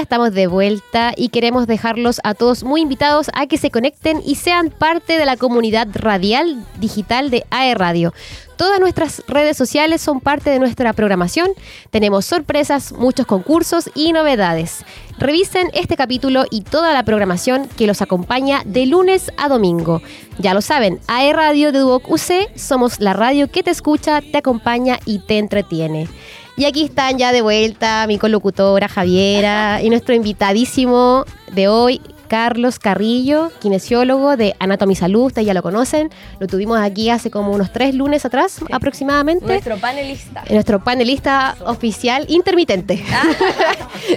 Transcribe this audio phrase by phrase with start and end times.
[0.00, 4.36] estamos de vuelta y queremos dejarlos a todos muy invitados a que se conecten y
[4.36, 8.12] sean parte de la comunidad radial digital de AE Radio.
[8.56, 11.48] Todas nuestras redes sociales son parte de nuestra programación.
[11.90, 14.84] Tenemos sorpresas, muchos concursos y novedades.
[15.18, 20.02] Revisen este capítulo y toda la programación que los acompaña de lunes a domingo.
[20.38, 24.38] Ya lo saben, AE Radio de Duoc UC somos la radio que te escucha, te
[24.38, 26.08] acompaña y te entretiene.
[26.56, 32.78] Y aquí están ya de vuelta mi colocutora Javiera y nuestro invitadísimo de hoy, Carlos
[32.78, 36.10] Carrillo, kinesiólogo de Anatomy Salud, ustedes ya lo conocen.
[36.40, 39.46] Lo tuvimos aquí hace como unos tres lunes atrás aproximadamente.
[39.46, 40.44] Nuestro panelista.
[40.50, 43.04] Nuestro panelista oficial intermitente.
[43.12, 43.22] Ah.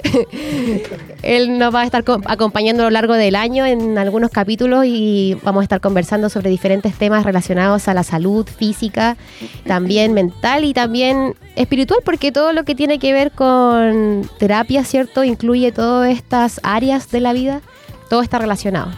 [1.24, 5.38] Él nos va a estar acompañando a lo largo del año en algunos capítulos y
[5.44, 9.18] vamos a estar conversando sobre diferentes temas relacionados a la salud física,
[9.66, 15.24] también mental y también espiritual, porque todo lo que tiene que ver con terapia, ¿cierto?
[15.24, 17.62] Incluye todas estas áreas de la vida
[18.10, 18.92] todo está relacionado.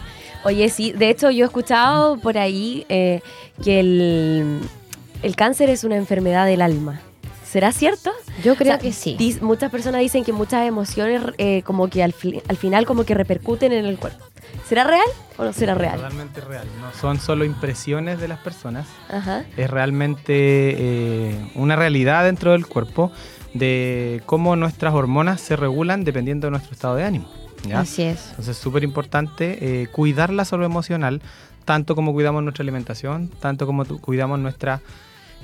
[0.44, 3.20] Oye, sí, de hecho yo he escuchado por ahí eh,
[3.62, 7.00] que el, cáncer es una enfermedad del alma.
[7.44, 8.12] ¿Será cierto?
[8.44, 9.38] Yo creo que sí.
[9.42, 12.14] muchas personas dicen que muchas emociones eh, como que al,
[12.48, 14.24] al, final como que repercuten en el cuerpo.
[14.68, 15.96] ¿Será real o no será real?
[15.96, 16.66] Totalmente real.
[16.80, 18.86] No son solo impresiones de las personas.
[19.08, 19.44] Ajá.
[19.56, 23.10] Es realmente eh, una realidad dentro del cuerpo
[23.52, 27.39] de cómo nuestras hormonas se regulan dependiendo de nuestro estado de ánimo.
[27.74, 28.30] Así es.
[28.30, 31.20] Entonces es súper importante eh, cuidar la salud emocional,
[31.64, 34.80] tanto como cuidamos nuestra alimentación, tanto como cuidamos nuestra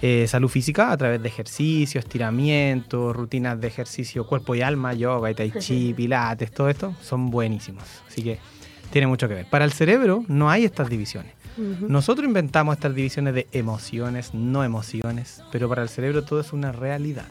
[0.02, 5.32] eh, salud física a través de ejercicios, estiramientos, rutinas de ejercicio cuerpo y alma, yoga,
[5.34, 7.84] tai chi, pilates, todo esto son buenísimos.
[8.06, 8.38] Así que
[8.90, 9.46] tiene mucho que ver.
[9.48, 11.32] Para el cerebro no hay estas divisiones.
[11.56, 16.70] Nosotros inventamos estas divisiones de emociones, no emociones, pero para el cerebro todo es una
[16.70, 17.28] realidad.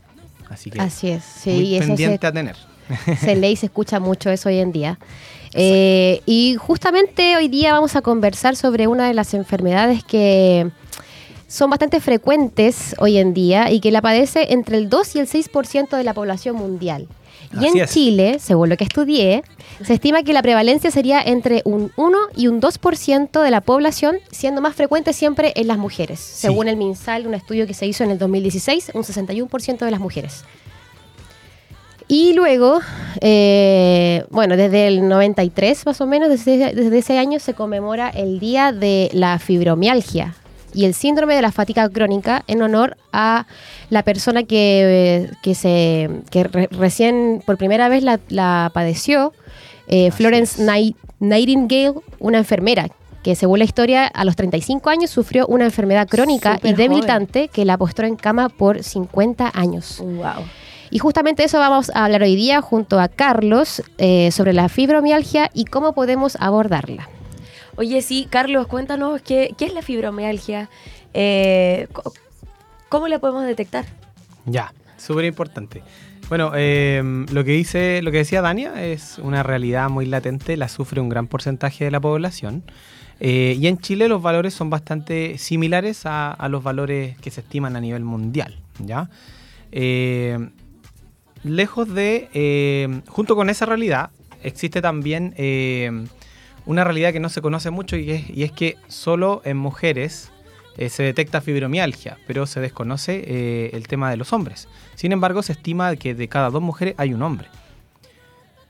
[0.50, 2.56] Así que Así es, sí, muy pendiente a tener.
[3.20, 5.00] Se lee y se escucha mucho eso hoy en día.
[5.54, 10.70] Eh, y justamente hoy día vamos a conversar sobre una de las enfermedades que
[11.48, 15.28] son bastante frecuentes hoy en día y que la padece entre el 2 y el
[15.28, 17.08] 6% de la población mundial.
[17.62, 19.44] Y en Chile, según lo que estudié,
[19.84, 24.18] se estima que la prevalencia sería entre un 1 y un 2% de la población,
[24.32, 26.20] siendo más frecuente siempre en las mujeres.
[26.20, 30.00] Según el MinSal, un estudio que se hizo en el 2016, un 61% de las
[30.00, 30.44] mujeres.
[32.08, 32.80] Y luego,
[33.22, 38.40] eh, bueno, desde el 93 más o menos, desde, desde, ese año se conmemora el
[38.40, 40.36] Día de la Fibromialgia
[40.76, 43.48] y el síndrome de la fatiga crónica en honor a
[43.90, 49.34] la persona que, se, que recién por primera vez la, padeció,
[49.88, 50.62] eh, Florence
[51.20, 52.90] Nightingale, una enfermera
[53.24, 57.66] que según la historia a los 35 años sufrió una enfermedad crónica y debilitante que
[57.66, 60.00] la postró en cama por 50 años.
[60.00, 60.46] Wow.
[60.96, 65.52] Y justamente eso vamos a hablar hoy día junto a Carlos eh, sobre la fibromialgia
[65.54, 67.10] y cómo podemos abordarla.
[67.76, 70.70] Oye, sí, Carlos, cuéntanos qué, es la fibromialgia,
[71.14, 71.90] eh,
[72.88, 73.84] cómo la podemos detectar.
[74.46, 75.84] Ya, súper importante.
[76.30, 80.70] Bueno, em, lo que dice, lo que decía Dania es una realidad muy latente, la
[80.70, 82.64] sufre un gran porcentaje de la población.
[83.20, 87.42] Eh, y en Chile los valores son bastante similares a, a, los valores que se
[87.42, 88.56] estiman a nivel mundial.
[88.80, 89.10] ¿ya?
[91.46, 94.10] Lejos de, eh, junto con esa realidad,
[94.44, 96.06] existe también eh,
[96.66, 100.32] una realidad que no se conoce mucho y es, que solo en mujeres
[100.78, 104.68] eh, se detecta fibromialgia, pero se desconoce el tema de los hombres.
[104.96, 107.48] Sin embargo, se estima que de cada dos mujeres hay un hombre.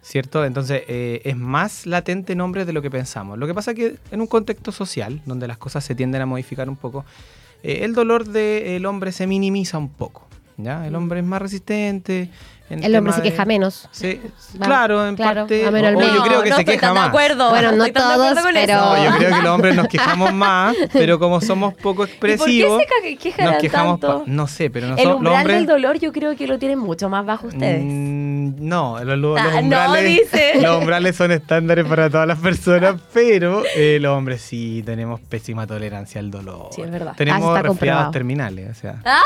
[0.02, 0.46] ¿Cierto?
[0.46, 3.40] Entonces es más latente en hombres de lo que pensamos.
[3.40, 6.28] Lo que pasa es que en un contexto social, donde las cosas se tienden a
[6.28, 7.06] modificar un poco,
[7.64, 10.28] el dolor del hombre se minimiza un poco.
[10.58, 10.86] ¿ya?
[10.86, 12.30] El hombre es más resistente,
[12.70, 13.88] el hombre se queja menos.
[13.92, 14.20] Sí,
[14.60, 15.64] claro, en parte.
[15.64, 17.04] yo creo que se queja más.
[17.04, 17.50] De acuerdo.
[17.50, 19.04] Bueno, no todos, pero.
[19.04, 22.78] yo creo que los hombres nos quejamos más, pero como somos poco expresivos.
[22.78, 24.24] ¿Por qué se quejan nos quejamos tanto?
[24.26, 25.12] No sé, pero nosotros.
[25.12, 27.84] El umbral hombres, del dolor yo creo que lo tienen mucho más bajo ustedes.
[27.84, 30.30] Mm, no, los, ah, umbrales,
[30.62, 35.68] los umbrales son estándares para todas las personas, pero eh, los hombres sí tenemos pésima
[35.68, 36.70] tolerancia al dolor.
[36.72, 37.14] Sí, es verdad.
[37.16, 38.96] Tenemos resfriados terminales, o sea.
[39.06, 39.22] Ah.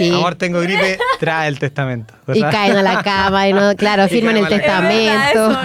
[0.00, 2.14] Amor, tengo gripe, trae el testamento.
[2.32, 5.58] Y caen a la cama y no, claro, firman el testamento.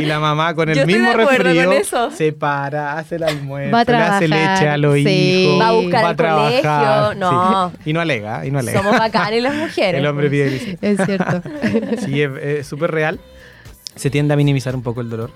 [0.00, 1.70] y, la, mamá con el mismo resfrío
[2.12, 6.08] se para, hace el almuerzo, le hace leche a los hijos, va a buscar va
[6.10, 7.72] a trabajar, No.
[7.84, 8.82] Y no alega, y no alega.
[8.82, 10.00] Somos bacanes las mujeres.
[10.00, 11.42] El hombre pide Es cierto.
[12.04, 13.20] Sí, es súper real.
[13.94, 15.30] Se tiende a minimizar un poco el dolor.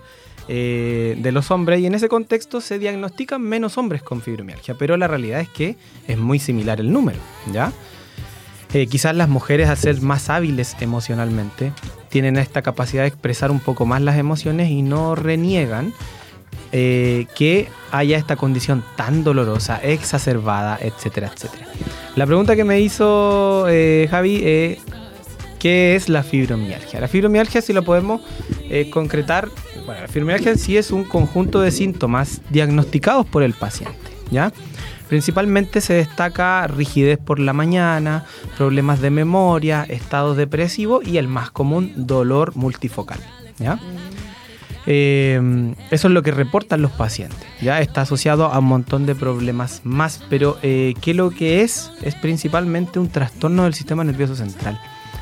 [0.47, 4.99] Eh, de los hombres y en ese contexto se diagnostican menos hombres con fibromialgia, pero
[4.99, 5.77] la realidad es que
[6.07, 7.19] es muy similar el número,
[7.51, 7.73] ¿ya?
[8.75, 11.73] Eh, quizás las mujeres, al ser más hábiles emocionalmente,
[12.09, 15.95] tienen esta capacidad de expresar un poco más las emociones y no reniegan
[16.73, 21.69] eh, que haya esta condición tan dolorosa, exacerbada, etcétera, etcétera.
[22.17, 24.79] La pregunta que me hizo eh, Javi es,
[25.61, 26.99] ¿qué es la fibromialgia?
[26.99, 28.23] La fibromialgia, si lo podemos
[28.91, 29.51] concretar,
[29.87, 34.53] bueno, la fibromialgia sí es un conjunto de síntomas diagnosticados por el paciente, ¿ya?
[35.09, 38.25] Principalmente se destaca rigidez por la mañana,
[38.57, 43.21] problemas de memoria, estado depresivo y el más común, dolor multifocal,
[43.59, 43.79] ¿ya?
[44.87, 47.39] Eh, eso es lo que reportan los pacientes.
[47.61, 51.91] Ya está asociado a un montón de problemas más, pero eh, ¿qué lo que es?
[52.03, 54.79] Es principalmente un trastorno del sistema nervioso central.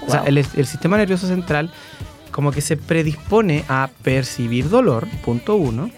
[0.07, 1.71] O sea, el, el sistema nervioso central
[2.33, 5.91] como que se predispone a percibir dolor, punto uno,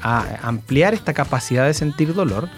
[0.00, 2.48] a ampliar esta capacidad de sentir dolor.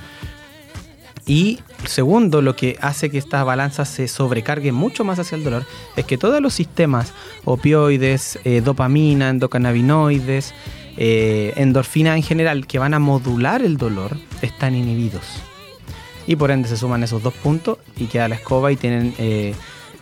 [1.27, 5.65] Y segundo, lo que hace que esta balanza se sobrecargue mucho más hacia el dolor
[5.97, 7.13] es que todos los sistemas,
[7.45, 10.53] opioides, eh, dopamina, endocannabinoides,
[10.97, 15.25] eh, endorfina en general, que van a modular el dolor, están inhibidos.
[16.27, 19.55] Y por ende se suman esos dos puntos y queda la escoba y tienen eh,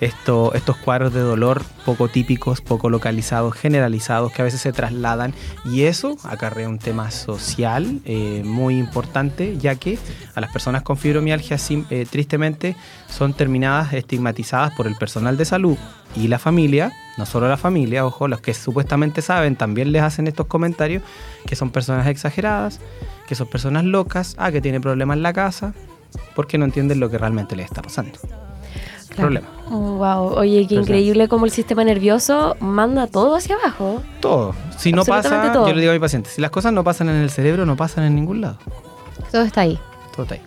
[0.03, 5.33] esto- estos cuadros de dolor poco típicos, poco localizados, generalizados, que a veces se trasladan
[5.65, 9.99] y eso acarrea un tema social eh, muy importante, ya que
[10.35, 11.57] a las personas con fibromialgia
[11.91, 12.77] eh, tristemente
[13.09, 15.77] son terminadas estigmatizadas por el personal de salud
[16.17, 20.27] y la familia, no solo la familia, ojo, los que supuestamente saben también les hacen
[20.27, 21.03] estos comentarios,
[21.47, 22.81] que son personas exageradas,
[23.29, 25.75] que son personas locas, ah, que tiene problemas en la casa,
[26.35, 28.19] porque no entienden lo que realmente les está pasando.
[29.17, 29.47] Problema.
[29.71, 34.03] Wow, oye, qué increíble cómo el sistema nervioso manda todo hacia abajo.
[34.21, 34.55] Todo.
[34.79, 35.69] Si no pasa, todo.
[35.69, 37.77] yo le digo a mi paciente, si las cosas no pasan en el cerebro, no
[37.77, 38.59] pasan en ningún lado.
[39.31, 39.79] Todo está ahí.
[40.15, 40.43] Todo está ahí.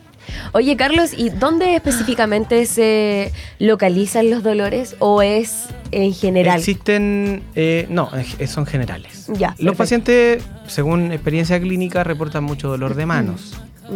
[0.54, 6.60] Oye, Carlos, ¿y dónde específicamente se localizan los dolores o es en general?
[6.60, 8.10] Existen, eh, no,
[8.48, 9.28] son generales.
[9.28, 9.78] Ya, Los perfecto.
[9.78, 13.54] pacientes, según experiencia clínica, reportan mucho dolor de manos,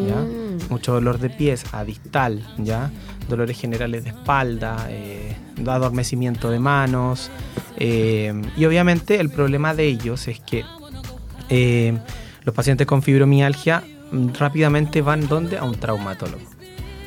[0.07, 0.15] ¿ya?
[0.15, 0.69] Mm.
[0.69, 2.91] mucho dolor de pies, a distal, ¿ya?
[3.29, 5.35] Dolores generales de espalda, eh,
[5.67, 7.29] adormecimiento de manos.
[7.77, 10.65] eh, y obviamente el problema de ellos es que
[11.49, 11.97] eh,
[12.43, 13.83] los pacientes con fibromialgia
[14.37, 15.57] rápidamente van ¿dónde?
[15.57, 16.43] a un traumatólogo.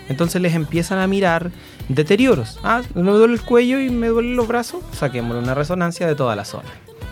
[0.09, 1.51] Entonces les empiezan a mirar
[1.89, 2.59] deterioros.
[2.63, 4.83] Ah, me duele el cuello y me duelen los brazos.
[4.93, 6.69] Saquémosle una resonancia de toda la zona.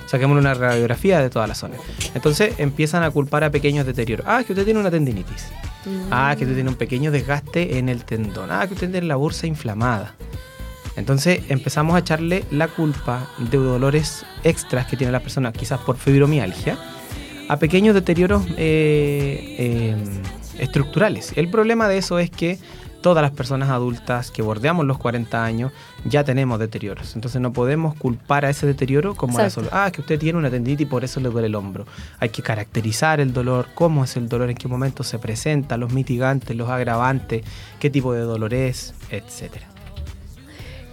[0.06, 1.76] Saquémosle una radiografía de toda la zona.
[2.14, 4.26] Entonces empiezan a culpar a pequeños deterioros.
[4.28, 5.46] Ah, que usted tiene una tendinitis.
[6.10, 8.50] Ah, que usted tiene un pequeño desgaste en el tendón.
[8.50, 10.14] Ah, que usted tiene la bursa inflamada.
[10.96, 15.96] Entonces empezamos a echarle la culpa de dolores extras que tiene la persona, quizás por
[15.96, 16.78] fibromialgia,
[17.48, 19.96] a pequeños deterioros eh, eh,
[20.58, 21.32] estructurales.
[21.36, 22.58] El problema de eso es que
[23.00, 25.72] todas las personas adultas que bordeamos los 40 años
[26.04, 27.14] ya tenemos deterioros.
[27.14, 29.68] Entonces no podemos culpar a ese deterioro como a Exacto.
[29.68, 31.86] solo, ah, que usted tiene una tendinitis y por eso le duele el hombro.
[32.18, 35.92] Hay que caracterizar el dolor, cómo es el dolor, en qué momento se presenta, los
[35.92, 37.44] mitigantes, los agravantes,
[37.78, 39.66] qué tipo de dolor es, etcétera.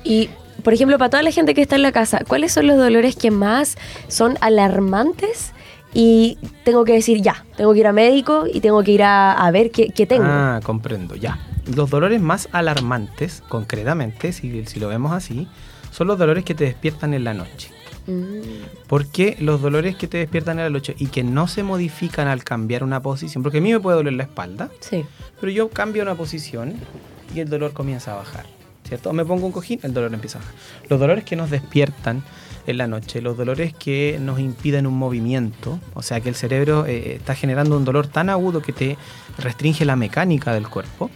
[0.03, 0.29] Y,
[0.63, 3.15] por ejemplo, para toda la gente que está en la casa, ¿cuáles son los dolores
[3.15, 3.77] que más
[4.07, 5.51] son alarmantes?
[5.93, 9.33] Y tengo que decir, ya, tengo que ir a médico y tengo que ir a,
[9.33, 10.25] a ver qué, qué tengo.
[10.25, 11.39] Ah, comprendo, ya.
[11.75, 15.47] Los dolores más alarmantes, concretamente, si, si lo vemos así,
[15.91, 17.69] son los dolores que te despiertan en la noche.
[18.07, 22.27] Mm, Porque los dolores que te despiertan en la noche y que no se modifican
[22.27, 25.03] al cambiar una posición, porque a mí me puede doler la espalda, sí.
[25.41, 26.75] pero yo cambio una posición
[27.35, 28.45] y el dolor comienza a bajar,
[28.87, 29.11] ¿cierto?
[29.11, 30.55] Me pongo un cojín, el dolor empieza a bajar.
[30.89, 32.23] Los dolores que nos despiertan
[32.65, 36.85] en la noche, los dolores que nos impiden un movimiento, o sea que el cerebro
[36.85, 38.97] eh, está generando un dolor tan agudo que te
[39.37, 41.09] restringe la mecánica del cuerpo,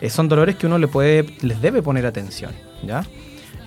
[0.00, 3.04] eh, son dolores que uno le puede, les debe poner atención, ¿ya?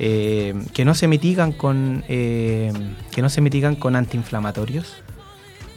[0.01, 2.71] Eh, que no se mitigan con eh,
[3.11, 4.95] que no se mitigan con antiinflamatorios.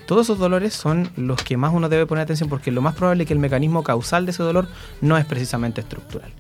[0.07, 3.25] Todos esos dolores son los que más uno debe poner atención porque lo más probable
[3.25, 4.69] es que el mecanismo causal de ese dolor
[5.01, 6.31] no es precisamente estructural.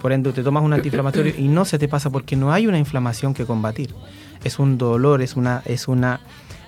[0.00, 2.78] Por ende, te tomas un antiinflamatorio y no se te pasa porque no hay una
[2.78, 3.94] inflamación que combatir.
[4.42, 6.20] Es un dolor, es una, es una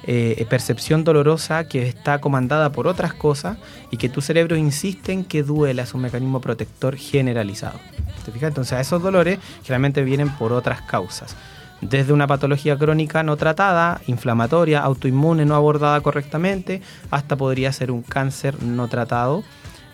[0.06, 3.56] eh, percepción dolorosa que está comandada por otras cosas
[3.90, 7.78] y que tu cerebro insiste en que duela, es un mecanismo protector generalizado.
[8.24, 8.48] ¿Te fijas?
[8.48, 11.36] Entonces, esos dolores generalmente vienen por otras causas.
[11.80, 16.80] Desde una patología crónica no tratada, inflamatoria, autoinmune no abordada correctamente,
[17.10, 19.42] hasta podría ser un cáncer no tratado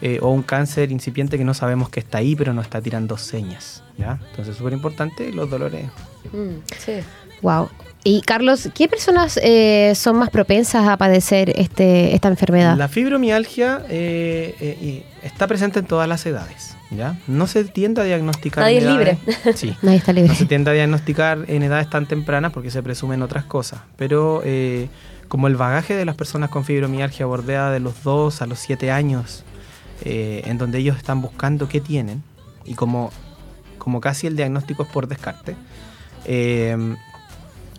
[0.01, 3.17] eh, o un cáncer incipiente que no sabemos que está ahí, pero no está tirando
[3.17, 3.83] señas.
[3.99, 4.21] ¿ya?
[4.31, 5.87] Entonces, súper importante los dolores.
[6.33, 7.01] Mm, sí.
[7.43, 7.69] Wow.
[8.03, 12.77] Y Carlos, ¿qué personas eh, son más propensas a padecer este, esta enfermedad?
[12.79, 16.77] La fibromialgia eh, eh, está presente en todas las edades.
[16.91, 17.19] ¿ya?
[17.27, 18.65] No se tiende a diagnosticar.
[18.65, 19.19] Nadie en es libre.
[19.27, 19.77] edades- Sí.
[19.83, 20.31] Nadie está libre.
[20.31, 23.81] No se tiende a diagnosticar en edades tan tempranas porque se presumen otras cosas.
[23.97, 24.89] Pero eh,
[25.29, 28.91] como el bagaje de las personas con fibromialgia bordea de los 2 a los 7
[28.91, 29.45] años,
[30.07, 32.23] eh, en donde ellos están buscando qué tienen,
[32.65, 33.13] y como,
[33.77, 35.55] como casi el diagnóstico es por descarte,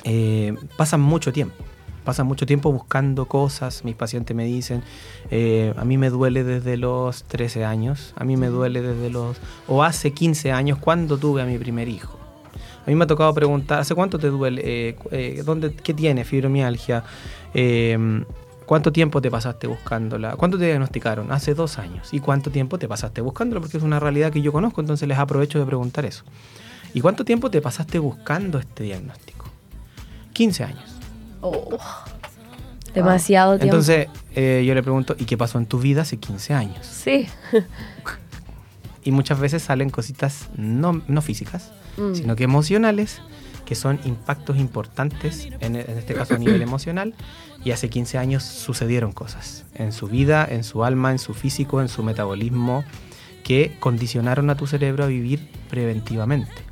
[0.03, 1.55] eh, pasan mucho tiempo.
[2.03, 3.85] Pasan mucho tiempo buscando cosas.
[3.85, 4.83] Mis pacientes me dicen,
[5.29, 9.37] eh, a mí me duele desde los 13 años, a mí me duele desde los...
[9.67, 12.21] o hace 15 años cuando tuve a mi primer hijo.
[12.85, 14.61] A mí me ha tocado preguntar, ¿hace cuánto te duele?
[14.65, 17.03] Eh, eh, ¿dónde, ¿Qué tiene fibromialgia?
[17.53, 18.23] Eh,
[18.65, 20.35] ¿Cuánto tiempo te pasaste buscándola?
[20.35, 21.31] ¿Cuánto te diagnosticaron?
[21.31, 22.13] Hace dos años.
[22.13, 23.59] ¿Y cuánto tiempo te pasaste buscándola?
[23.61, 26.23] Porque es una realidad que yo conozco, entonces les aprovecho de preguntar eso.
[26.93, 29.40] ¿Y cuánto tiempo te pasaste buscando este diagnóstico?
[30.33, 30.83] 15 años.
[31.41, 31.77] Oh,
[32.93, 33.65] demasiado tiempo.
[33.75, 36.85] Entonces eh, yo le pregunto, ¿y qué pasó en tu vida hace 15 años?
[36.85, 37.27] sí.
[39.03, 42.13] Y muchas veces salen cositas no, no físicas, Mm.
[42.15, 43.19] sino que emocionales,
[43.65, 47.15] que son impactos importantes, en, en este caso a nivel emocional,
[47.65, 51.81] y hace 15 años sucedieron cosas en su vida, en su alma, en su físico,
[51.81, 52.83] en su metabolismo,
[53.43, 56.71] que condicionaron a tu cerebro a vivir preventivamente.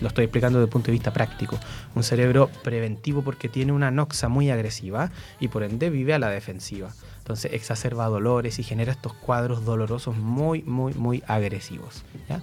[0.00, 1.58] Lo estoy explicando desde el punto de vista práctico.
[1.94, 6.30] Un cerebro preventivo porque tiene una noxa muy agresiva y por ende vive a la
[6.30, 6.90] defensiva.
[7.18, 12.04] Entonces exacerba dolores y genera estos cuadros dolorosos muy, muy, muy agresivos.
[12.28, 12.40] ¿ya?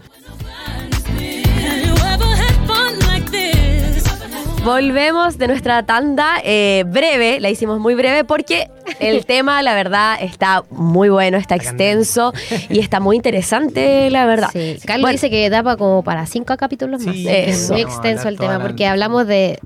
[4.63, 10.17] Volvemos de nuestra tanda eh, breve, la hicimos muy breve porque el tema, la verdad,
[10.21, 12.31] está muy bueno, está extenso
[12.69, 14.49] y está muy interesante, la verdad.
[14.53, 17.15] Sí, Carlos Bueno, dice que da para como para cinco capítulos más.
[17.15, 19.57] Sí, es muy extenso el tema la- porque hablamos de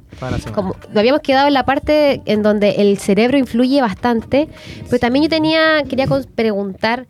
[0.54, 4.48] como nos habíamos quedado en la parte en donde el cerebro influye bastante,
[4.90, 7.06] pero también yo tenía quería preguntar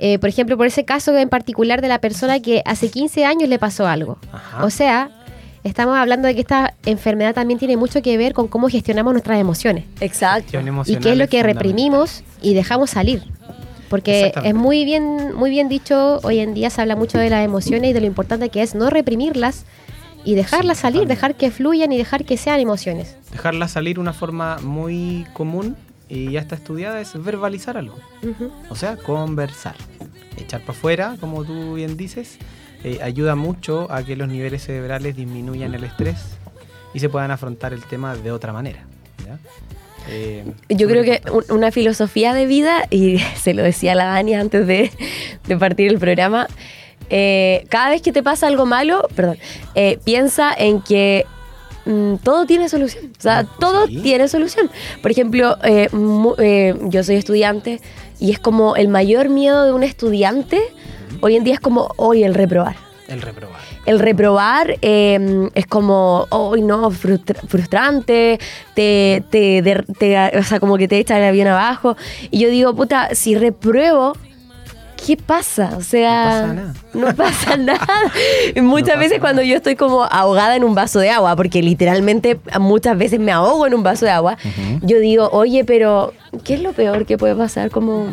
[0.00, 3.48] eh, por ejemplo, por ese caso en particular de la persona que hace 15 años
[3.48, 4.18] le pasó algo.
[4.32, 4.64] Ajá.
[4.64, 5.10] O sea,
[5.64, 9.40] estamos hablando de que esta enfermedad también tiene mucho que ver con cómo gestionamos nuestras
[9.40, 9.84] emociones.
[10.00, 10.58] Exacto.
[10.86, 13.22] Y qué es lo que reprimimos y dejamos salir.
[13.88, 17.44] Porque es muy bien, muy bien dicho, hoy en día se habla mucho de las
[17.44, 19.64] emociones y de lo importante que es no reprimirlas
[20.24, 23.16] y dejarlas Sí, salir, dejar que fluyan y dejar que sean emociones.
[23.32, 25.76] Dejarla salir una forma muy común
[26.08, 27.96] y ya está estudiada es verbalizar algo.
[28.68, 29.76] O sea, conversar.
[30.36, 32.38] Echar para afuera, como tú bien dices,
[32.84, 36.38] eh, ayuda mucho a que los niveles cerebrales disminuyan el estrés
[36.94, 38.84] y se puedan afrontar el tema de otra manera.
[39.26, 39.38] ¿ya?
[40.08, 41.20] Eh, Yo creo que
[41.50, 44.90] una filosofía de vida, y se lo decía a la Dani antes de,
[45.46, 46.46] de partir el programa,
[47.10, 49.38] eh, cada vez que te pasa algo malo, perdón,
[49.74, 51.26] eh, piensa en que
[51.84, 53.12] mm, todo tiene solución.
[53.18, 54.00] O sea, todo sí.
[54.02, 54.70] tiene solución.
[55.02, 57.80] Por ejemplo, yo soy estudiante
[58.18, 60.60] y es como el mayor miedo de un estudiante
[61.20, 62.76] hoy en día es como hoy el reprobar.
[63.08, 63.60] El reprobar.
[63.86, 68.38] El reprobar eh, es como, hoy no, frustra- frustrante,
[68.74, 69.62] te, te,
[70.38, 71.96] o sea, como que te echa el avión abajo.
[72.30, 74.14] Y yo digo, puta, si repruebo,
[75.06, 75.72] ¿qué pasa?
[75.78, 76.74] O sea, No pasa nada.
[76.92, 78.12] no pasa nada.
[78.62, 82.38] Muchas No veces cuando yo estoy como ahogada en un vaso de agua, porque literalmente
[82.60, 84.36] muchas veces me ahogo en un vaso de agua,
[84.82, 86.12] yo digo, oye, pero
[86.44, 87.70] ¿qué es lo peor que puede pasar?
[87.70, 88.06] Como,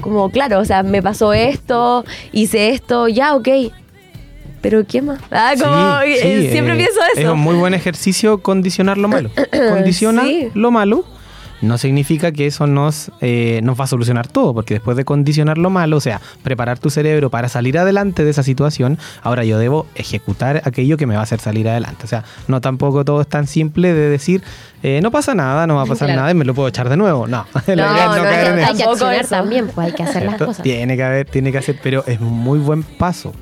[0.00, 3.48] como claro, o sea, me pasó esto, hice esto, ya, ok.
[4.60, 5.18] Pero ¿qué más?
[5.30, 7.32] Ah, como Sí, sí, siempre eh, pienso Es eso.
[7.32, 9.30] un muy buen ejercicio condicionar lo malo.
[9.70, 10.48] Condiciona Sí.
[10.54, 11.04] lo malo.
[11.62, 15.58] No significa que eso nos, eh, nos va a solucionar todo, porque después de condicionar
[15.58, 19.58] lo malo, o sea, preparar tu cerebro para salir adelante de esa situación, ahora yo
[19.58, 22.04] debo ejecutar aquello que me va a hacer salir adelante.
[22.04, 24.42] O sea, no tampoco todo es tan simple de decir,
[24.82, 26.20] eh, no pasa nada, no va a pasar Claro.
[26.22, 27.26] nada y me lo puedo echar de nuevo.
[27.26, 28.76] No, la No, idea no, no, caer no, en hay eso.
[28.76, 30.62] que accionar también, pues hay que hacer las cosas.
[30.62, 33.34] Tiene que haber, tiene que hacer, pero es muy buen paso.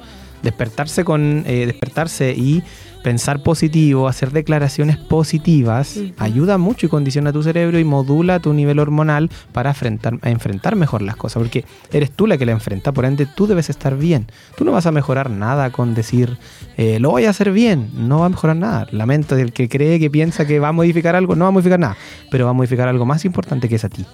[0.42, 2.62] Despertarse con, eh, despertarse y
[3.08, 8.78] pensar positivo, hacer declaraciones positivas, ayuda mucho y condiciona tu cerebro y modula tu nivel
[8.78, 11.40] hormonal para enfrentar, enfrentar mejor las cosas.
[11.40, 14.26] Porque eres tú la que la enfrenta, por ende tú debes estar bien.
[14.58, 16.36] Tú no vas a mejorar nada con decir,
[16.76, 17.88] eh, lo voy a hacer bien.
[17.94, 18.86] No va a mejorar nada.
[18.90, 21.80] Lamento del que cree, que piensa que va a modificar algo, no va a modificar
[21.80, 21.96] nada.
[22.30, 24.04] Pero va a modificar algo más importante que es a ti.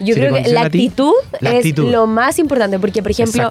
[0.00, 1.90] Yo Si creo que la actitud la es actitud.
[1.90, 3.50] lo más importante, porque por ejemplo,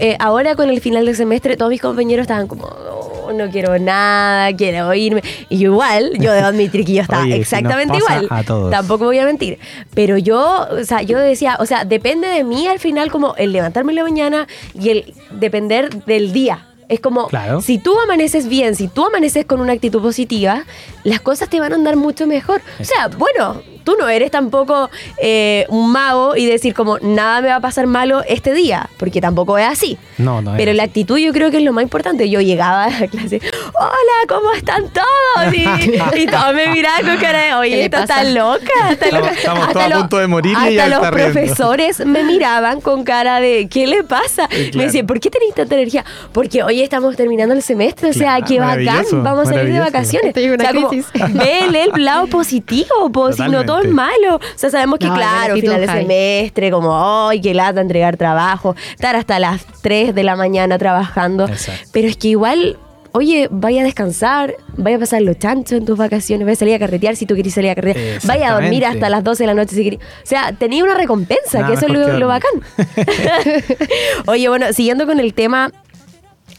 [0.00, 3.78] eh, ahora con el final del semestre, todos mis compañeros estaban como, "No, no quiero
[3.78, 5.22] nada, quiero irme.
[5.48, 8.40] Y yo igual, yo debo admitir que yo estaba Oye, si exactamente pasa igual.
[8.40, 8.70] a todos.
[8.70, 9.58] Tampoco voy a mentir.
[9.94, 13.52] Pero yo, o sea, yo decía, o sea, depende de mí al final como el
[13.52, 14.46] levantarme en la mañana
[14.80, 16.64] y el depender del día.
[16.88, 17.60] Es como, Claro.
[17.60, 20.64] si tú amaneces bien, si tú amaneces con una actitud positiva,
[21.04, 22.62] las cosas te van a andar mucho mejor.
[22.80, 27.48] O sea, bueno, tú no eres tampoco eh, un mago y decir como, nada me
[27.48, 29.96] va a pasar malo este día, porque tampoco es así.
[30.18, 30.90] No, no es Pero la así.
[30.90, 32.28] actitud yo creo que es lo más importante.
[32.28, 33.40] Yo llegaba a la clase,
[33.74, 35.54] hola, ¿cómo están todos?
[35.54, 35.62] Y,
[36.22, 38.02] y todos me miraban con cara de, ¿Qué oye, pasa?
[38.20, 38.58] está loca.
[38.90, 39.32] Está Estamos- loca".
[39.38, 41.32] estamos Hasta todos a punto de morir y ella Hasta los está riendo.
[41.32, 44.48] profesores me miraban con cara de, ¿qué le pasa?
[44.50, 44.86] Me claro.
[44.86, 46.04] decían, ¿por qué tenéis tanta energía?
[46.32, 49.80] Porque hoy estamos terminando el semestre, o sea, Claro, qué bacán, vamos a salir de
[49.80, 50.28] vacaciones.
[50.28, 50.82] Estoy en una o sea,
[51.28, 54.26] como, vele el lado positivo, pues, si no todo es Totalmente.
[54.26, 54.36] malo.
[54.36, 58.74] O sea, sabemos que, No, claro, final de semestre, como, ¡ay, qué lata entregar trabajo!
[58.90, 61.46] Estar hasta las 3 de la mañana trabajando.
[61.48, 61.88] Exacto.
[61.92, 62.78] Pero es que igual,
[63.12, 66.74] oye, vaya a descansar, vaya a pasar los chanchos en tus vacaciones, vaya a salir
[66.74, 69.46] a carretear si tú querés salir a carretear, vaya a dormir hasta las 12 de
[69.46, 70.00] la noche si querés.
[70.00, 72.52] O sea, tenía una recompensa, que eso es lo, que lo bacán.
[74.26, 75.70] oye, bueno, siguiendo con el tema,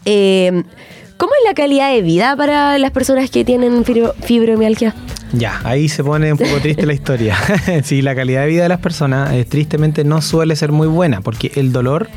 [0.06, 0.64] eh,
[1.20, 4.96] ¿cómo es la calidad de vida para las personas que tienen fibro- fibromialgia?
[5.34, 7.38] Ya, ahí se pone un poco triste la historia.
[7.84, 11.22] sí, la calidad de vida de las personas eh, tristemente no suele ser muy buena
[11.22, 12.10] porque el dolor,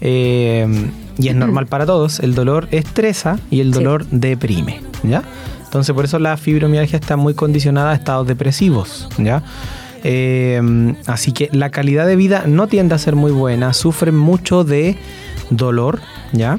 [0.00, 0.66] eh,
[1.18, 3.80] y es normal para todos, el dolor estresa y el Sí.
[3.80, 5.22] dolor deprime, ¿ya?
[5.64, 9.42] Entonces por eso la fibromialgia está muy condicionada a estados depresivos, ¿ya?
[10.04, 14.64] Eh, así que la calidad de vida no tiende a ser muy buena, sufren mucho
[14.64, 14.96] de
[15.50, 16.00] dolor,
[16.32, 16.58] ¿ya?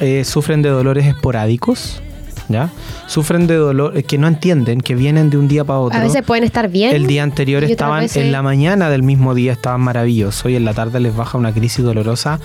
[0.00, 2.02] Eh, sufren de dolores esporádicos,
[2.48, 2.70] ¿ya?
[3.06, 5.98] Sufren de dolor que no entienden, que vienen de un día para otro.
[5.98, 6.94] A veces pueden estar bien.
[6.94, 10.64] El día anterior estaban, veces- en la mañana del mismo día estaban maravillosos y en
[10.64, 12.40] la tarde les baja una crisis dolorosa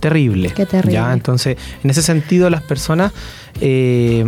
[0.00, 0.50] terrible.
[0.50, 0.94] Qué terrible.
[0.94, 1.12] ¿ya?
[1.12, 3.12] Entonces, en ese sentido, las personas.
[3.60, 4.24] eh,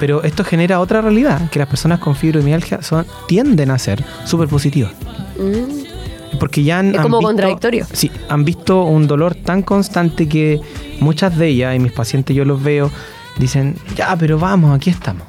[0.00, 4.48] pero esto genera otra realidad: que las personas con fibromialgia son, tienden a ser súper
[4.48, 4.92] positivas.
[5.38, 5.93] Mm.
[6.38, 7.86] Porque ya han, Es han como visto- contradictorio.
[7.92, 10.60] Sí, han visto un dolor tan constante que
[11.00, 12.90] muchas de ellas, y mis pacientes yo los veo,
[13.38, 15.22] dicen, ya, pero vamos, aquí estamos.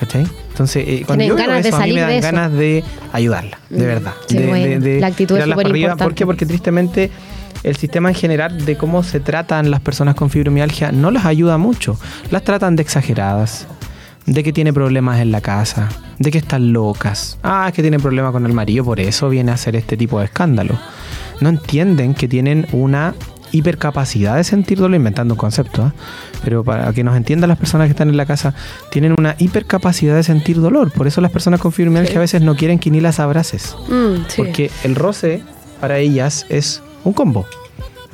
[0.00, 0.26] ¿Cachai?
[0.50, 2.26] Entonces, eh, cuando yo veo ganas de eso, a mí salir me dan de eso.
[2.26, 4.12] ganas de ayudarla, de Mm, verdad.
[4.26, 5.56] sí, de, bueno, de- de la actitud es arriba.
[5.56, 6.04] superimportante.
[6.04, 6.26] ¿Por qué?
[6.26, 7.10] Porque tristemente
[7.62, 11.56] el sistema en general de cómo se tratan las personas con fibromialgia no las ayuda
[11.56, 11.96] mucho.
[12.32, 13.68] Las tratan de exageradas,
[14.26, 15.88] de que tiene problemas en la casa,
[16.18, 17.38] de que están locas.
[17.42, 20.18] Ah, es que tiene problemas con el marido, por eso viene a hacer este tipo
[20.18, 20.78] de escándalo.
[21.40, 23.14] No entienden que tienen una
[23.50, 25.92] hipercapacidad de sentir dolor, inventando un concepto, ¿ah?
[26.42, 28.54] pero para que nos entiendan las personas que están en la casa,
[28.90, 30.90] tienen una hipercapacidad de sentir dolor.
[30.90, 33.76] Por eso las personas con fibromialgia a veces no quieren que ni las abraces.
[33.88, 34.34] Mm, sí.
[34.36, 35.42] Porque el roce
[35.80, 37.46] para ellas es un combo.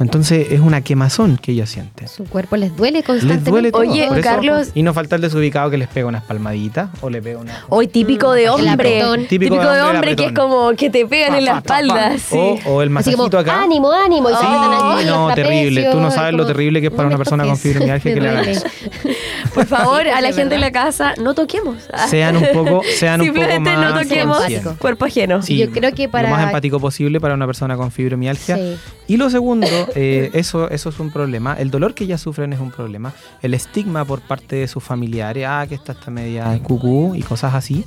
[0.00, 2.06] Entonces es una quemazón que ellas sienten.
[2.08, 3.50] Su cuerpo les duele Les constantemente.
[3.50, 3.82] duele todo.
[3.82, 7.20] Oye, eso- Carlos- Y no falta el desubicado que les pega unas palmaditas o le
[7.20, 7.64] pega una.
[7.68, 9.02] Hoy típico de hombre.
[9.02, 11.60] Típico, Típico de de hombre, que es como que te pegan Pa, en la pa,
[11.60, 11.80] pa, pa.
[11.80, 12.18] espalda.
[12.18, 12.36] sí.
[12.36, 13.62] O, o el Así como, masajito acá.
[13.62, 14.30] ánimo, ánimo.
[14.30, 15.88] Y se Sí, aquí no, terrible.
[15.90, 18.28] Tú no sabes lo terrible que es para no una persona con fibromialgia que le
[18.28, 18.66] hagan eso.
[19.54, 20.60] Por favor, Sí, a la gente en verdad.
[20.60, 21.76] la casa, no toquemos.
[22.08, 24.42] Sean un poco, sean un poco Simplemente más no toquemos
[24.78, 25.42] cuerpo ajeno.
[25.42, 28.56] Sí, Yo creo que para- Lo más empático posible para una persona con fibromialgia.
[28.56, 28.76] Sí.
[29.08, 31.54] Y lo segundo, eh, eso, eso es un problema.
[31.54, 33.12] El dolor que ellas sufren es un problema.
[33.42, 37.54] El estigma por parte de sus familiares, ah, que está esta media cucú y cosas
[37.54, 37.84] así.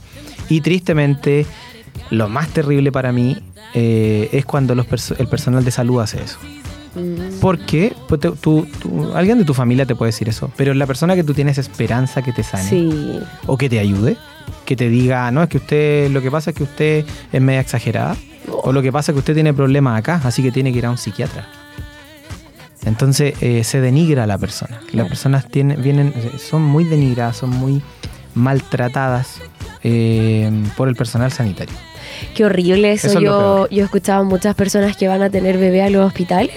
[0.49, 1.45] Y tristemente,
[2.09, 3.37] lo más terrible para mí
[3.73, 6.37] eh, es cuando los perso- el personal de salud hace eso.
[6.95, 7.39] Mm.
[7.39, 10.85] Porque pues, te- tú- tú- alguien de tu familia te puede decir eso, pero la
[10.85, 13.19] persona que tú tienes esperanza que te sane Sí.
[13.47, 14.17] o que te ayude,
[14.65, 17.61] que te diga, no, es que usted, lo que pasa es que usted es media
[17.61, 18.17] exagerada,
[18.51, 20.85] o lo que pasa es que usted tiene problemas acá, así que tiene que ir
[20.85, 21.47] a un psiquiatra.
[22.85, 24.81] Entonces eh, se denigra a la persona.
[24.91, 27.81] Las personas tienen, vienen, son muy denigradas, son muy
[28.33, 29.39] maltratadas
[29.83, 31.75] eh, por el personal sanitario.
[32.35, 33.07] Qué horrible eso.
[33.07, 33.29] Eso es lo
[33.67, 36.51] yo, yo he escuchado muchas personas que van a tener bebé a los hospitales.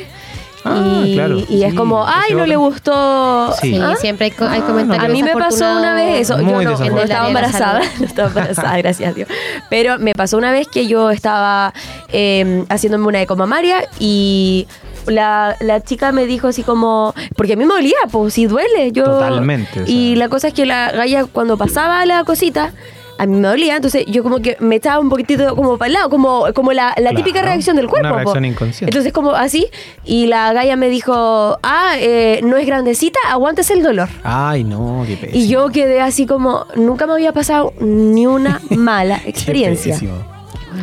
[0.66, 3.52] Ah, y claro, y es como, ay, no le gustó.
[3.60, 3.78] Sí.
[3.78, 3.94] ¿Ah?
[4.00, 6.38] siempre hay, co- hay Ah, comentarios A mí me pasó una vez eso.
[6.38, 7.82] Yo Muy no, no estaba embarazada.
[8.00, 9.28] No estaba embarazada, gracias a Dios.
[9.68, 11.74] Pero me pasó una vez que yo estaba
[12.08, 14.66] eh, haciéndome una eco mamaria y
[15.06, 17.14] la, la chica me dijo así como.
[17.36, 18.92] Porque a mí me dolía, pues si duele.
[18.92, 19.94] Yo, Totalmente, o sea.
[19.94, 22.72] Y la cosa es que la galla, cuando pasaba la cosita.
[23.16, 25.92] A mí me dolía, entonces yo como que me echaba un poquitito como para el
[25.92, 28.08] lado, como, como la, la Claro, típica reacción del cuerpo.
[28.08, 28.18] una po.
[28.32, 28.90] reacción inconsciente.
[28.90, 29.68] Entonces como así,
[30.04, 34.08] y la galla me dijo, ah, eh, no es grandecita, aguantes el dolor.
[34.24, 35.40] Ay, no, qué pésimo.
[35.40, 39.96] Y yo quedé así como, nunca me había pasado ni una mala Qué experiencia.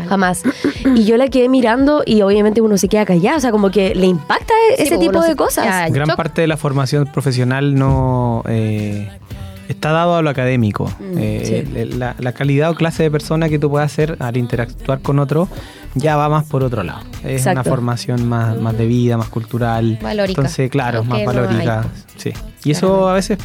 [0.07, 0.43] Jamás.
[0.95, 3.95] Y yo la quedé mirando y obviamente uno se queda callado, o sea, como que
[3.95, 5.65] le impacta Sí, ese pues, tipo de se- cosas.
[5.65, 9.09] ya, Gran parte de la formación profesional no eh,
[9.67, 10.85] está dado a lo académico.
[10.99, 11.85] Mm, Eh, sí.
[11.97, 15.47] la, la calidad o clase de persona que tú puedas hacer al interactuar con otro
[15.95, 17.01] ya va más por otro lado.
[17.25, 19.99] Es una formación más, más de vida, más cultural.
[20.01, 20.39] Valórica.
[20.41, 21.85] Entonces, claro, más no valórica.
[22.17, 22.31] sí.
[22.63, 23.37] Y eso a veces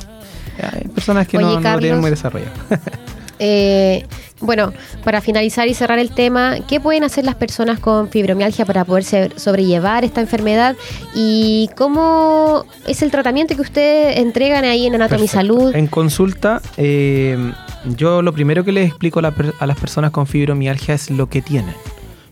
[0.73, 2.01] Hay personas que Oye, no, no lo tienen Carlos.
[2.01, 2.53] muy desarrollado.
[3.39, 4.07] Eh,
[4.41, 4.73] bueno,
[5.03, 9.33] para finalizar y cerrar el tema, ¿qué pueden hacer las personas con fibromialgia para poder
[9.37, 10.77] sobrellevar esta enfermedad?
[11.15, 15.27] ¿Y cómo es el tratamiento que ustedes entregan ahí en Anatomy.
[15.27, 15.75] Salud?
[15.75, 17.53] En consulta, eh,
[17.97, 21.29] yo lo primero que les explico a, la a las personas con fibromialgia es lo
[21.29, 21.75] que tienen.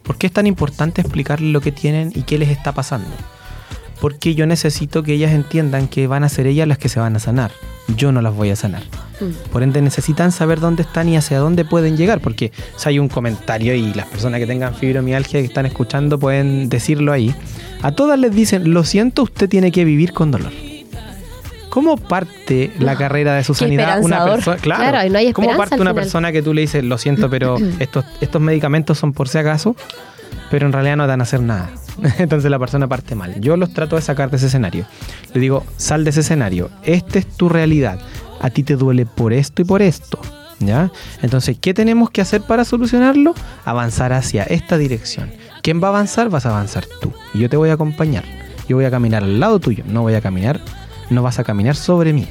[0.03, 3.09] ¿Por qué es tan importante explicarles lo que tienen y qué les está pasando?
[4.01, 7.17] Porque yo necesito que ellas entiendan que van a ser ellas las que se van
[7.17, 7.53] a sanar.
[7.97, 8.83] Yo no las voy a sanar.
[9.21, 9.51] Mm.
[9.53, 12.21] Por ende, necesitan saber dónde están y hacia dónde pueden llegar.
[12.21, 16.69] Porque si hay un comentario y las personas que tengan fibromialgia que están escuchando pueden
[16.69, 17.35] decirlo ahí.
[17.83, 20.53] A todas les dicen, lo siento, usted tiene que vivir con dolor.
[21.69, 24.57] ¿Cómo parte la carrera de su sanidad una persona?
[24.59, 27.57] Claro, Claro, no hay ¿Cómo parte una persona que tú le dices, lo siento, pero
[27.81, 29.75] estos, estos medicamentos son por si acaso,
[30.53, 31.71] pero en realidad no te van a hacer nada?
[32.19, 33.41] Entonces la persona parte mal.
[33.41, 34.87] Yo los trato de sacar de ese escenario.
[35.33, 36.71] Le digo, sal de ese escenario.
[36.83, 37.99] Esta es tu realidad.
[38.41, 40.19] A ti te duele por esto y por esto.
[40.61, 40.91] ¿Ya?
[41.23, 43.35] Entonces, ¿qué tenemos que hacer para solucionarlo?
[43.65, 45.31] Avanzar hacia esta dirección.
[45.63, 46.31] ¿Quién va a avanzar?
[46.31, 47.13] Vas a avanzar tú.
[47.35, 48.25] Y yo te voy a acompañar.
[48.69, 49.85] Yo voy a caminar al lado tuyo.
[49.87, 50.61] No voy a caminar,
[51.11, 52.27] no vas a caminar sobre mí.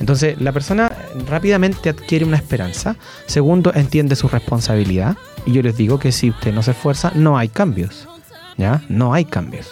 [0.00, 0.90] Entonces, la persona
[1.28, 2.96] rápidamente adquiere una esperanza.
[3.26, 5.16] Segundo, entiende su responsabilidad.
[5.46, 8.08] Y yo les digo que si usted no se esfuerza, no hay cambios.
[8.56, 8.82] ¿Ya?
[8.88, 9.68] No hay cambios.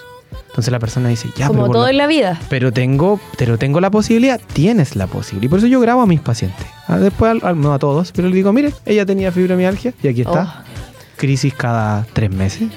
[0.49, 2.41] Entonces la persona dice, ya, Como pero, todo la- en la vida.
[2.49, 5.45] pero tengo, pero tengo la posibilidad, tienes la posibilidad.
[5.45, 6.67] Y por eso yo grabo a mis pacientes.
[6.89, 10.09] Ah, Después, al- al- no a todos, pero le digo, mire, ella tenía fibromialgia y
[10.09, 10.65] aquí está.
[11.17, 12.69] Crisis cada tres meses.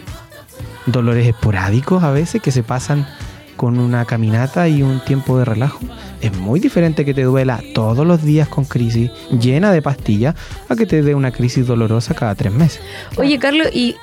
[0.86, 3.08] Dolores esporádicos a veces que se pasan
[3.56, 5.80] con una caminata y un tiempo de relajo.
[6.22, 10.36] Es muy diferente que te duela todos los días con crisis llena de pastillas
[10.70, 12.82] a que te dé una crisis dolorosa cada tres meses.
[13.16, 13.96] Oye, Carlos, y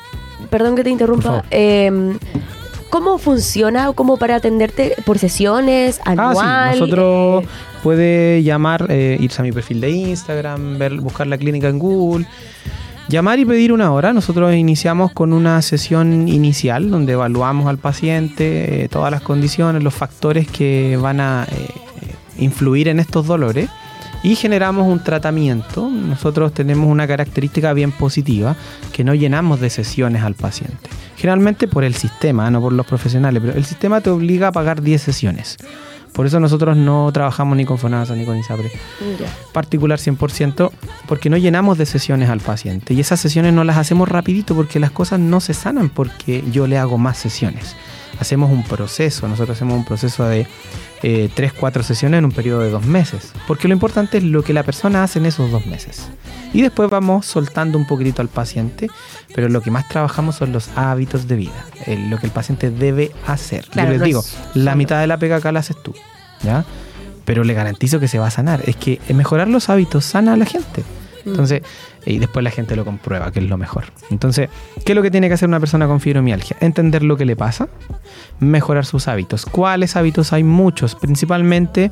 [0.51, 1.45] perdón que te interrumpa.
[1.51, 2.17] eh,
[2.91, 6.37] ¿Cómo funciona o cómo para atenderte por sesiones, anual?
[6.41, 7.49] Ah, sí, nosotros eh,
[7.85, 12.27] puede llamar, eh, irse a mi perfil de Instagram, ver, buscar la clínica en Google,
[13.09, 14.13] llamar y pedir una hora.
[14.13, 19.95] Nosotros iniciamos con una sesión inicial donde evaluamos al paciente, eh, todas las condiciones, los
[19.95, 21.69] factores que van a eh,
[22.39, 23.71] influir en estos dolores
[24.23, 25.89] y generamos un tratamiento.
[25.89, 28.57] Nosotros tenemos una característica bien positiva
[28.93, 30.91] que no llenamos de sesiones al paciente.
[31.17, 34.83] Generalmente por el sistema, no por los profesionales, pero el sistema te obliga a pagar
[34.83, 35.57] 10 sesiones.
[36.13, 38.71] Por eso nosotros no trabajamos ni con FONASA ni con ISAPRE
[39.19, 39.33] ya.
[39.53, 40.71] particular 100%
[41.07, 44.81] porque no llenamos de sesiones al paciente y esas sesiones no las hacemos rapidito porque
[44.81, 47.77] las cosas no se sanan porque yo le hago más sesiones.
[48.21, 50.47] Hacemos un proceso, nosotros hacemos un proceso de
[51.35, 54.53] 3, 4 sesiones en un periodo de dos meses porque lo importante es lo que
[54.53, 56.09] la persona hace en esos dos meses.
[56.53, 58.89] Y después vamos soltando un poquitito al paciente,
[59.35, 62.71] pero lo que más trabajamos son los hábitos de vida, el- lo que el paciente
[62.71, 63.65] debe hacer.
[63.71, 65.95] Claro, yo les no digo, es la mitad de la pega acá la haces tú,
[66.43, 66.65] ¿ya?
[67.25, 68.63] pero le garantizo que se va a sanar.
[68.67, 70.83] Es que mejorar los hábitos sana a la gente.
[71.27, 71.63] Entonces,
[72.07, 73.85] y después la gente lo comprueba, que es lo mejor.
[74.11, 74.49] Entonces,
[74.85, 76.57] ¿qué es lo que tiene que hacer una persona con fibromialgia?
[76.61, 77.69] Entender lo que le pasa,
[78.39, 79.47] mejorar sus hábitos.
[79.47, 80.33] ¿Cuáles hábitos?
[80.33, 81.91] Hay muchos, principalmente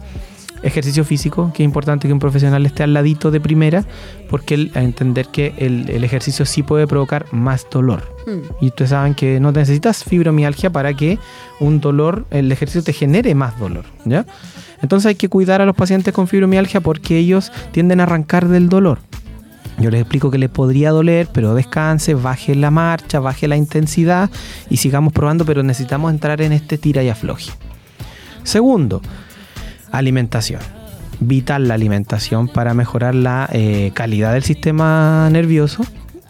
[0.62, 3.84] ejercicio físico, que es importante que un profesional esté al ladito de primera,
[4.28, 8.02] porque a entender que el, el ejercicio sí puede provocar más dolor.
[8.26, 8.64] Mm.
[8.64, 11.18] Y ustedes saben que no necesitas fibromialgia para que
[11.60, 14.26] un dolor, el ejercicio te genere más dolor, ¿ya?
[14.82, 18.68] Entonces hay que cuidar a los pacientes con fibromialgia porque ellos tienden a arrancar del
[18.68, 19.00] dolor.
[19.78, 24.28] Yo les explico que les podría doler, pero descanse, baje la marcha, baje la intensidad
[24.68, 27.52] y sigamos probando, pero necesitamos entrar en este tira y afloje.
[28.42, 29.02] Segundo,
[29.92, 30.60] alimentación.
[31.20, 35.84] Vital la alimentación para mejorar la eh, calidad del sistema nervioso,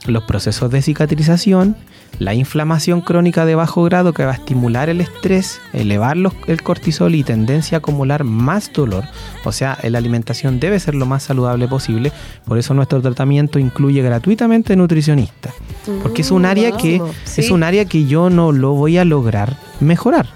[0.06, 1.76] los procesos de cicatrización,
[2.18, 6.62] la inflamación crónica de bajo grado que va a estimular el estrés, elevar los- el
[6.62, 9.04] cortisol y tendencia a acumular más dolor.
[9.44, 12.10] O sea, la alimentación debe ser lo más saludable posible.
[12.46, 15.50] Por eso nuestro tratamiento incluye gratuitamente nutricionista.
[16.02, 17.00] Porque es un área que
[17.36, 20.26] es un área que yo no lo voy a lograr mejorar.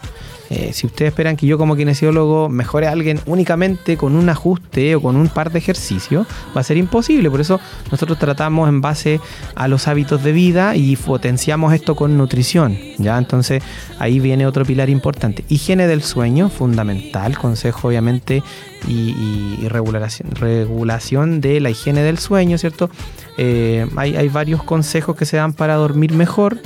[0.53, 4.95] Eh, si ustedes esperan que yo como kinesiólogo mejore a alguien únicamente con un ajuste
[4.95, 7.31] o con un par de ejercicios, va a ser imposible.
[7.31, 7.59] Por eso
[7.91, 9.19] nosotros tratamos en base
[9.55, 12.77] a los hábitos de vida y potenciamos esto con nutrición.
[12.99, 13.17] ¿ya?
[13.17, 13.63] Entonces
[13.99, 15.43] ahí viene otro pilar importante.
[15.49, 17.39] Higiene del sueño, fundamental.
[17.39, 18.43] Consejo obviamente
[18.87, 22.91] y, regulación, de la higiene del sueño, ¿cierto?
[23.39, 26.59] Eh, hay, hay varios consejos que se dan para dormir mejor.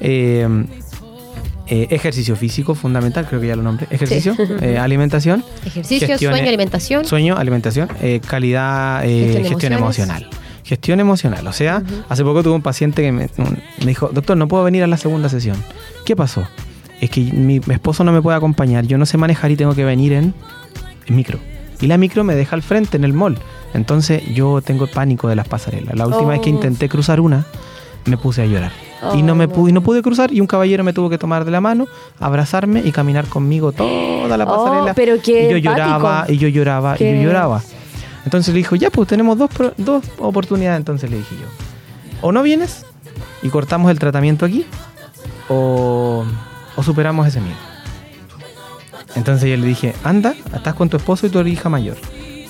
[0.00, 0.46] Eh,
[1.82, 3.86] eh, ejercicio físico, fundamental, creo que ya lo nombré.
[3.90, 7.04] Ejercicio, eh, alimentación, Ejercicio, Gestione- sueño, alimentación.
[7.04, 10.28] sueño, alimentación, eh, calidad, Gestión emocional.
[10.64, 11.94] Gestión emocional, o sea, Ujú.
[12.08, 13.28] hace poco tuve un paciente que me,
[13.80, 15.56] me dijo, doctor, no puedo venir a la segunda sesión.
[16.06, 16.42] ¿Qué pasó?
[17.02, 19.74] Es que mi, mi esposo no me puede acompañar, yo no sé manejar y tengo
[19.74, 20.32] que venir en,
[21.06, 21.38] en micro.
[21.82, 23.36] Y la micro me deja al frente en el mall.
[23.74, 25.94] Entonces yo tengo pánico de las pasarelas.
[25.96, 26.54] La última vez que Oh.
[26.54, 27.44] intenté cruzar una,
[28.06, 28.72] me puse a llorar.
[29.14, 31.50] y, no me pude, no pude cruzar y un caballero me tuvo que tomar de
[31.50, 31.86] la mano,
[32.20, 34.94] abrazarme y caminar conmigo toda la Oh, pasarela.
[34.94, 35.76] pero qué y yo empático.
[35.76, 37.62] lloraba, y yo lloraba, y yo lloraba.
[38.24, 40.78] Entonces le dijo, ya pues tenemos dos, dos oportunidades.
[40.78, 41.46] Entonces le dije yo,
[42.22, 42.86] o no vienes
[43.42, 44.64] y cortamos el tratamiento aquí,
[45.50, 46.24] o,
[46.76, 47.56] o superamos ese miedo.
[49.14, 51.96] Entonces yo le dije, anda, estás con tu esposo y tu hija mayor.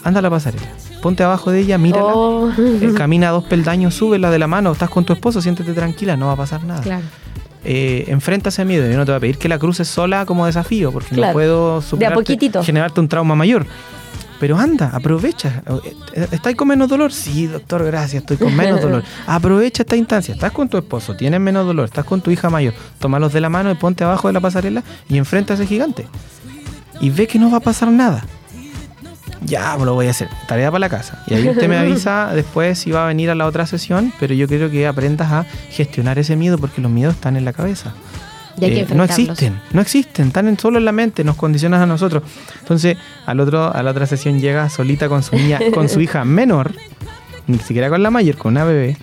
[0.05, 0.67] Anda a la pasarela.
[1.05, 2.15] Ponte abajo de ella, mírala.
[2.15, 2.51] Oh.
[2.57, 4.73] eh, camina dos peldaños, súbela de la mano.
[4.73, 6.81] Estás con tu esposo, siéntete tranquila, no va a pasar nada.
[6.81, 7.05] Claro.
[7.63, 8.91] Eh, enfrenta ese miedo.
[8.91, 11.29] Yo no te voy a pedir que la cruces sola como desafío, porque Claro.
[11.29, 12.63] no puedo superarte- poquitito.
[12.65, 13.67] generarte un trauma mayor.
[14.41, 15.63] Pero anda, aprovecha.
[16.33, 17.13] ¿Estáis con menos dolor?
[17.13, 19.03] Sí, doctor, gracias, estoy con menos dolor.
[19.27, 20.33] Aprovecha esta instancia.
[20.35, 22.73] Estás con tu esposo, tienes menos dolor, estás con tu hija mayor.
[22.99, 26.07] Tómalos de la mano y ponte abajo de la pasarela y enfrenta a ese gigante.
[27.01, 28.25] Y ve que no va a pasar nada.
[29.45, 30.29] Ya, pues lo voy a hacer.
[30.49, 31.23] Tarea para la casa.
[31.27, 34.35] Y ahí usted me avisa después si va a venir a la otra sesión, pero
[34.35, 37.93] yo quiero que aprendas a gestionar ese miedo porque los miedos están en la cabeza.
[38.71, 42.23] Eh, no existen, no existen, están en- solo en la mente, nos condicionan a nosotros.
[42.61, 46.25] Entonces, al otro, a la otra sesión llega solita con su niña, con su hija
[46.25, 46.73] menor,
[47.49, 48.97] ni siquiera con la mayor, con una bebé,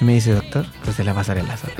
[0.00, 1.74] y me dice, doctor, pues se la pasaré en la sola.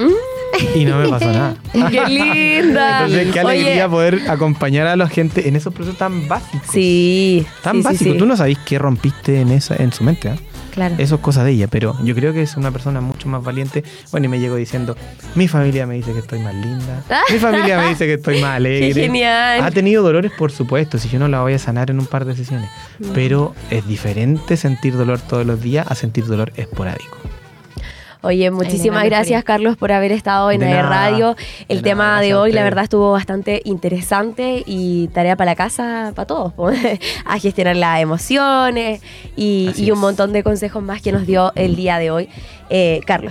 [0.75, 1.57] Y no me pasó nada.
[1.73, 3.05] ¡Qué linda!
[3.05, 6.69] Entonces, qué alegría Oye, poder acompañar a la gente en esos procesos tan básicos.
[6.73, 7.47] Sí.
[7.63, 8.13] Tan sí, básicos.
[8.13, 8.19] sí.
[8.19, 10.37] Tú no sabés qué rompiste en esa, en su mente, ¿ah?
[10.73, 10.95] Claro.
[10.97, 13.85] Eso es cosa de ella, pero yo creo que es una persona mucho más valiente.
[14.11, 14.97] Bueno, y me llegó diciendo,
[15.35, 18.53] mi familia me dice que estoy más linda, mi familia me dice que estoy más
[18.57, 18.95] alegre.
[18.95, 19.61] Qué genial.
[19.63, 22.25] Ha tenido dolores, por supuesto, si yo no la voy a sanar en un par
[22.25, 22.71] de sesiones,
[23.13, 27.19] pero es diferente sentir dolor todos los días a sentir dolor esporádico.
[28.23, 29.45] Oye, muchísimas gracias.
[29.45, 31.37] Carlos, por haber estado en De la radio.
[31.69, 35.57] El de tema nada, de hoy, la verdad, estuvo bastante interesante y tarea para la
[35.57, 36.53] casa, para todos,
[37.25, 39.03] a gestionar las emociones
[39.37, 42.29] y, y un montón de consejos más que nos dio el día de hoy,
[42.71, 43.31] eh, Carlos.